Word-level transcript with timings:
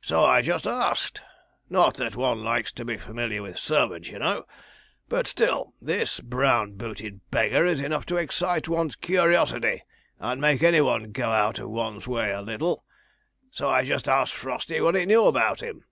So 0.00 0.24
I 0.24 0.40
just 0.40 0.68
asked 0.68 1.20
not 1.68 1.94
that 1.94 2.14
one 2.14 2.44
likes 2.44 2.70
to 2.74 2.84
be 2.84 2.96
familiar 2.96 3.42
with 3.42 3.58
servants, 3.58 4.08
you 4.08 4.20
know, 4.20 4.44
but 5.08 5.26
still 5.26 5.74
this 5.82 6.20
brown 6.20 6.74
booted 6.74 7.28
beggar 7.32 7.66
is 7.66 7.80
enough 7.80 8.06
to 8.06 8.16
excite 8.16 8.68
one's 8.68 8.94
curiosity 8.94 9.82
and 10.20 10.40
make 10.40 10.62
any 10.62 10.80
one 10.80 11.10
go 11.10 11.28
out 11.28 11.58
of 11.58 11.70
one's 11.70 12.06
way 12.06 12.30
a 12.30 12.40
little 12.40 12.84
so 13.50 13.68
I 13.68 13.84
just 13.84 14.06
asked 14.08 14.34
Frosty 14.34 14.80
what 14.80 14.94
he 14.94 15.06
knew 15.06 15.24
about 15.24 15.60
him. 15.60 15.84